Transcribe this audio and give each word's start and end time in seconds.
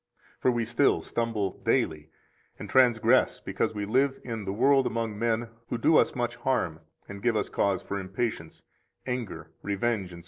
For 0.39 0.49
we 0.49 0.65
still 0.65 1.03
stumble 1.03 1.59
daily 1.63 2.09
and 2.57 2.67
transgress 2.67 3.39
because 3.39 3.75
we 3.75 3.85
live 3.85 4.19
in 4.23 4.45
the 4.45 4.51
world 4.51 4.87
among 4.87 5.19
men 5.19 5.49
who 5.69 5.77
do 5.77 5.95
us 5.97 6.15
much 6.15 6.37
harm 6.37 6.79
and 7.07 7.21
give 7.21 7.35
us 7.35 7.49
cause 7.49 7.83
for 7.83 7.99
impatience, 7.99 8.63
anger, 9.05 9.51
revenge, 9.61 10.05
etc. 10.07 10.19